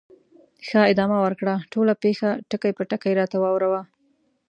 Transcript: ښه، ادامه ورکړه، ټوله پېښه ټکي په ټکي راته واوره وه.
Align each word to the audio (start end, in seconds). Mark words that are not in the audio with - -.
ښه، 0.67 0.79
ادامه 0.91 1.17
ورکړه، 1.21 1.53
ټوله 1.71 1.93
پېښه 2.03 2.29
ټکي 2.49 2.71
په 2.77 2.83
ټکي 2.89 3.11
راته 3.19 3.37
واوره 3.39 3.67
وه. 3.71 3.81